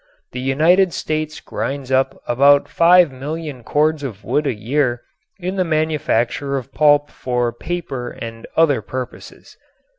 The 0.31 0.39
United 0.39 0.93
States 0.93 1.39
grinds 1.39 1.91
up 1.91 2.19
about 2.27 2.67
five 2.67 3.11
million 3.11 3.63
cords 3.63 4.01
of 4.01 4.23
wood 4.23 4.47
a 4.47 4.53
year 4.55 5.03
in 5.37 5.57
the 5.57 5.63
manufacture 5.63 6.57
of 6.57 6.73
pulp 6.73 7.11
for 7.11 7.53
paper 7.53 8.09
and 8.09 8.47
other 8.57 8.81
purposes. 8.81 9.57